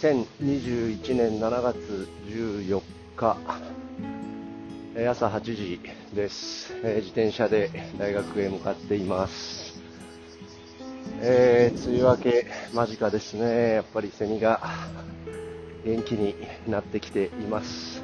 [0.00, 2.80] 2021年7月14
[3.16, 3.36] 日、
[5.10, 5.80] 朝8時
[6.14, 6.98] ですえ。
[6.98, 7.68] 自転車で
[7.98, 9.82] 大学へ向かっています。
[11.20, 13.72] えー、梅雨明け間近ですね。
[13.72, 14.60] やっぱりセミが
[15.84, 16.36] 元気に
[16.68, 18.00] なってきています。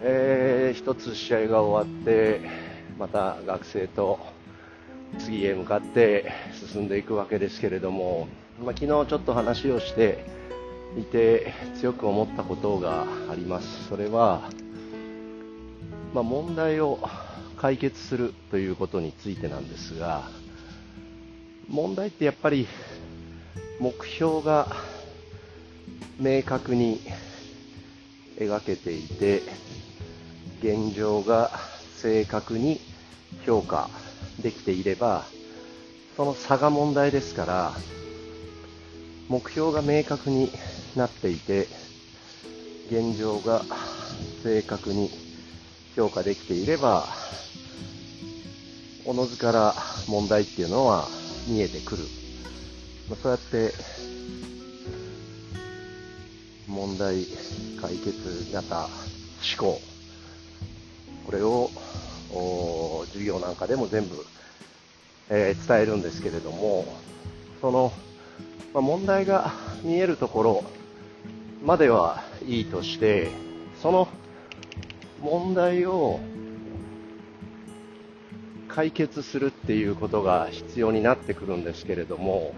[0.00, 2.40] えー、つ試合が終わって、
[3.00, 4.20] また学生と
[5.18, 6.30] 次へ向かって
[6.72, 8.28] 進んでいくわけですけれども、
[8.62, 10.24] まあ、昨日ちょっと話をして
[10.96, 13.88] いて強く思ったことがあります。
[13.88, 14.48] それは、
[16.14, 17.00] まあ、問題を
[17.56, 20.28] 解決するということについてなんですが
[21.68, 22.68] 問題ってやっぱり
[23.80, 24.68] 目標が
[26.18, 27.00] 明確に
[28.38, 29.42] 描けていて
[30.60, 31.52] 現状が
[31.96, 32.80] 正確に
[33.44, 33.90] 評価
[34.40, 35.24] できていれば
[36.16, 37.76] その差が問題ですから
[39.28, 40.50] 目標が明確に
[40.96, 41.68] なっていて
[42.90, 43.62] 現状が
[44.42, 45.10] 正確に
[45.96, 47.06] 評価できていれば
[49.04, 49.74] おのずから
[50.08, 51.08] 問題っていうのは
[51.48, 52.04] 見えてくる、
[53.10, 53.72] まそうやって
[56.68, 57.26] 問題
[57.80, 58.90] 解決型思
[59.58, 59.80] 考。
[61.26, 61.70] これを
[63.06, 64.24] 授業なんかでも全部、
[65.30, 66.84] えー、伝えるんですけれども
[67.60, 67.92] その
[68.74, 70.64] まあ、問題が見えるところ
[71.62, 73.28] まではいいとして、
[73.82, 74.08] その
[75.20, 76.20] 問題を
[78.68, 82.54] 解決するっていうことが必要になってくるんですけれども、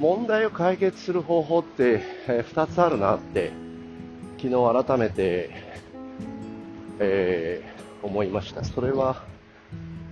[0.00, 3.52] 問題を解決する方法って2つあるなって
[4.38, 5.50] 昨日改めて、
[6.98, 8.64] えー、思いました。
[8.64, 9.22] それは、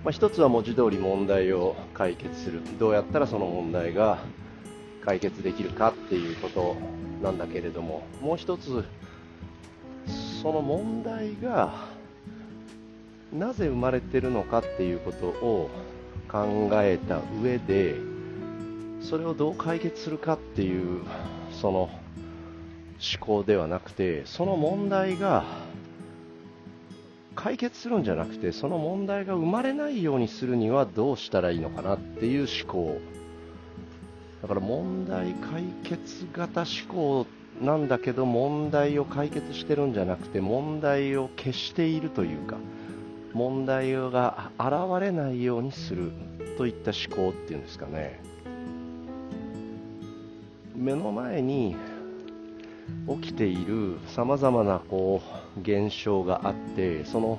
[0.05, 2.63] まあ、一つは文字通り問題を解決する。
[2.79, 4.21] どうやったらその問題が
[5.05, 6.77] 解決できるかっていうこと
[7.23, 8.85] なんだけれどももう一つ
[10.43, 11.73] その問題が
[13.33, 15.71] なぜ生まれてるのかっていうことを
[16.29, 17.95] 考えた上で
[19.01, 21.03] それをどう解決するかっていう
[21.61, 21.91] その思
[23.21, 25.45] 考ではなくてその問題が
[27.35, 33.01] 解決するんじゃなくてその問題が生まれないようにするにはどうしたらいいのかなっていう思考
[34.43, 37.27] だから問題解決型思考
[37.61, 42.57] なんだけど問題を解決してるんじゃなくて問題を消しているというか
[43.33, 46.13] 問題が現れないようにする
[46.59, 48.21] といった思考っていうんですかね。
[50.75, 51.77] 目の前に
[53.23, 55.23] 起きているさまざまなこ
[55.57, 57.39] う現象があってその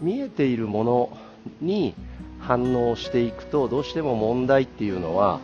[0.00, 1.18] 見えているもの
[1.60, 1.94] に
[2.38, 5.40] 反応していくとどうしても問題っていうのは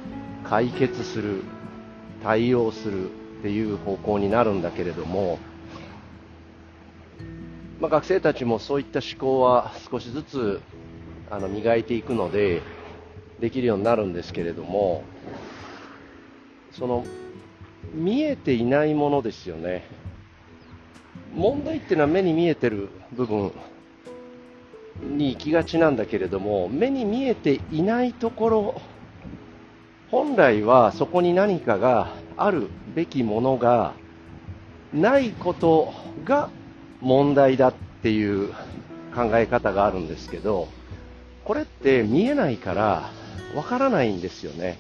[0.49, 1.43] 解決する
[2.23, 5.39] 対応するっていう方向になるんだけれども、
[7.81, 10.61] まあ、学生たちもそういった思考は少しずつ
[11.31, 12.63] あの磨いていくので
[13.41, 15.03] できるようになるんですけれども
[16.71, 17.05] その
[17.93, 19.89] 見えていないものですよね。
[21.35, 23.53] 問題っていうのは目に見えてる部分
[25.03, 28.81] に行きがちなんだけれども目に見えていないところ
[30.11, 33.95] 本来はそこに何かがあるべきものが
[34.93, 35.93] ないこと
[36.25, 36.49] が
[37.01, 38.53] 問題だっていう
[39.15, 40.69] 考え方があるんですけど、
[41.45, 43.11] これって見えないから
[43.55, 44.79] わからないんですよね。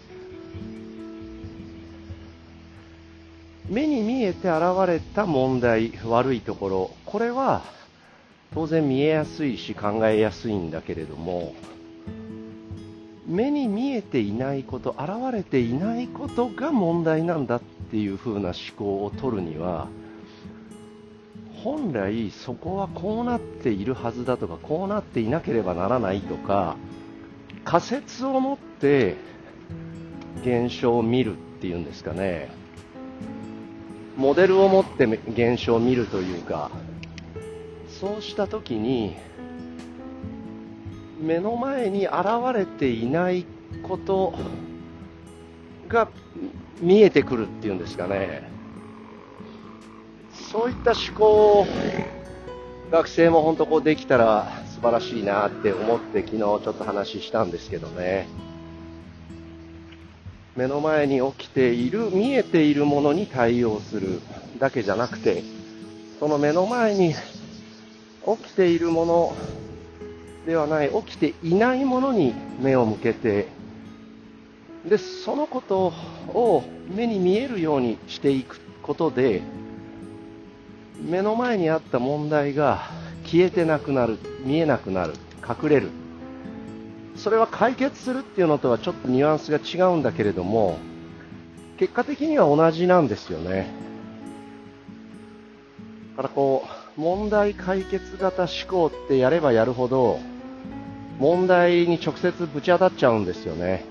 [3.68, 7.62] 目に見えて現れた問題、悪いところ、これは
[8.54, 11.54] 当然見えやすいし考えやすいんだけれども、
[13.26, 17.60] 目に見えていないこと、現れていないことが問題なんだっ
[17.90, 19.88] ていう風な思考を取るには、
[21.62, 26.76] 本来そこはこうなっているはずだとか、こうなっていなければならないとか、
[27.64, 29.16] 仮説を持って
[30.42, 32.48] 現象を見るっていうんですかね。
[34.16, 36.70] モデルを持って現象を見るというか、
[38.00, 39.16] そうしたときに、
[41.26, 42.14] 目の前に現
[42.54, 43.44] れていない
[43.82, 44.32] こと
[45.88, 46.08] が
[46.80, 48.48] 見えてくるっていうんですかね。
[50.52, 51.26] そういった思考
[51.60, 51.66] を
[52.92, 58.28] 学生も本当こうできたら素晴らしいなって思って昨日ちょっと話したんですけどね。
[60.54, 64.20] 目の前に起きている、見えているものに対応する
[64.58, 65.42] だけじゃなくて、
[66.20, 69.36] その目の前に起きているもの
[70.46, 73.48] ではない、起きていないものに目を向けて、
[74.88, 75.92] でそのこと
[76.28, 79.42] を目に見えるようにしていくことで
[81.02, 82.82] 目の前にあった問題が
[83.24, 85.14] 消えてなくなる見えなくなる
[85.46, 85.90] 隠れる。
[87.16, 90.76] それは解決するっていうのとはちょっとニュアンスが違うんだけれども
[91.78, 93.66] 結果的には同じなんですよね。
[96.16, 96.64] だからこ
[96.96, 100.20] う問題解決型思考ってやればやるほど
[101.18, 103.84] 問題に直接ぶち当たっちゃうんですよね。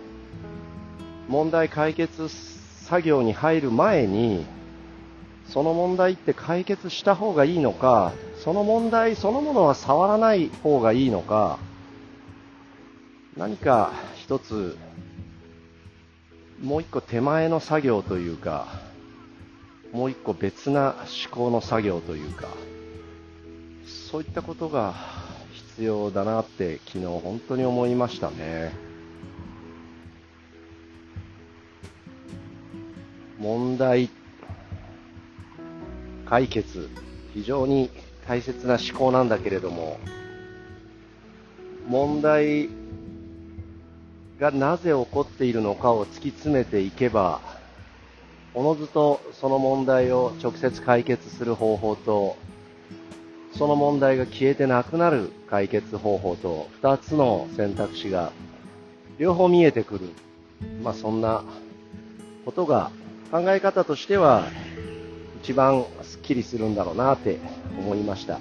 [1.27, 4.45] 問題解決作業に入る前に
[5.47, 8.13] その問題って解決した方がいいのか
[8.43, 11.57] その問題そのものは触らない方がいいのか
[13.37, 14.77] 何か一つ
[16.61, 18.67] もう一個手前の作業というか
[19.91, 20.95] もう一個別な
[21.25, 22.47] 思考の作業というか
[24.11, 24.93] そういったことが
[25.75, 28.71] 必要だなって昨日本当に思いましたね。
[33.37, 34.09] 問題
[36.25, 36.89] 解決。
[37.33, 37.89] 非常に
[38.25, 39.99] 大切な思考なんだけれども
[41.85, 42.69] 問題
[44.39, 47.41] がなぜ起こっているのかを突き詰めていけば
[48.53, 52.37] おのずとその問題を直接解決する方法と
[53.57, 58.31] その問題が消えてなくなる解決方法と2つの選択肢が
[59.17, 60.09] 両方見えてくる、
[60.83, 61.43] まあ、そんな
[62.43, 62.91] ことが
[63.31, 64.45] 考え方としては
[65.41, 67.39] 一番スッキリするんだろうなって
[67.79, 68.39] 思いました。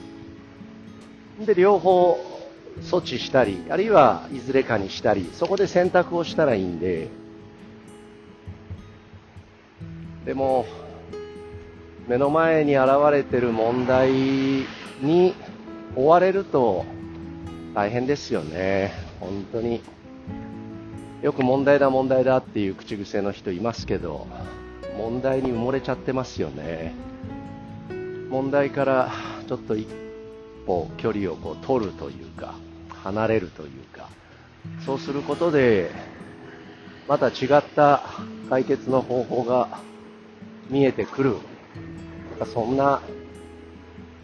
[1.44, 2.18] で両方
[2.80, 7.08] 措置したりあるいはいずれかにしたりそこで選択をしたらいいんで。
[10.24, 10.64] でも
[12.08, 14.64] 目の前に現れてる問題
[15.00, 15.34] に
[15.96, 16.84] 追われると
[17.74, 18.92] 大変ですよね。
[19.20, 19.82] 本当に。
[21.22, 24.26] よく問題だ問題だっていう口癖の人いますけど
[24.98, 26.94] 問題に埋もれちゃってますよね。
[28.28, 29.10] 問題から
[29.48, 29.88] ちょっと一
[30.66, 32.54] 歩距離をこう取るというか
[32.88, 34.08] 離れるというか。
[34.84, 35.90] そうすることで
[37.08, 38.02] また違った
[38.48, 39.80] 解決の方法が
[40.70, 41.36] 見えてくる。
[42.52, 43.00] そんな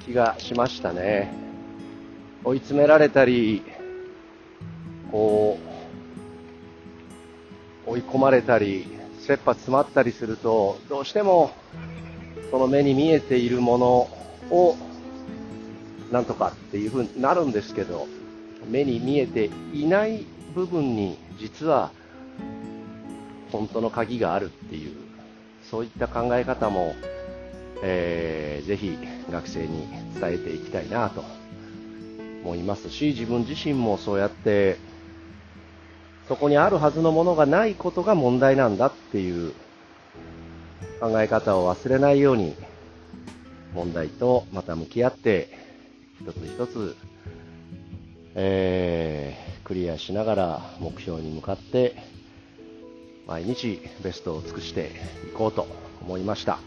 [0.04, 1.32] 気がしましたね。
[2.44, 3.62] 追い詰められたり
[5.10, 5.58] こ
[7.86, 8.86] う追い込まれたり
[9.20, 11.50] 切羽詰まったりするとどうしても
[12.50, 13.86] その目に見えているもの
[14.50, 14.76] を
[16.10, 18.06] なんとかっていうふうになるんですけど
[18.68, 20.24] 目に見えていない
[20.54, 21.90] 部分に実は
[23.52, 25.10] 本当の鍵があるっていう
[25.70, 26.94] そういった考え方も、
[27.82, 28.98] えー、ぜひ
[29.30, 29.88] 学生に
[30.20, 31.24] 伝えていきたいなと
[32.44, 34.78] 思いますし自分自身もそうやって
[36.28, 39.52] そこにあるはずのものがないことが問題なんだっていう
[41.00, 42.54] 考え方を忘れないように
[43.74, 45.48] 問題とまた向き合って
[46.20, 46.96] 一つ一つ、
[48.34, 51.96] えー、クリアしながら目標に向かって
[53.26, 54.90] 毎日ベストを尽くして
[55.28, 55.66] いこうと
[56.02, 56.58] 思いました。